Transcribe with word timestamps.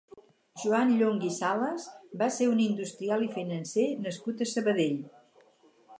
Joan 0.61 0.93
Llonch 1.01 1.27
i 1.27 1.29
Salas 1.35 1.85
va 2.23 2.31
ser 2.37 2.49
un 2.53 2.63
industrial 2.65 3.27
i 3.29 3.31
financer 3.37 3.87
nascut 4.07 4.43
a 4.43 4.49
Sabadell. 4.57 4.99